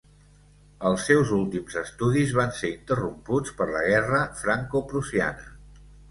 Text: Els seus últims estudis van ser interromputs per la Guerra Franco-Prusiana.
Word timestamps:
Els 0.91 1.01
seus 1.09 1.33
últims 1.35 1.75
estudis 1.81 2.33
van 2.37 2.55
ser 2.59 2.69
interromputs 2.71 3.53
per 3.59 3.67
la 3.75 3.83
Guerra 3.89 4.23
Franco-Prusiana. 4.41 5.47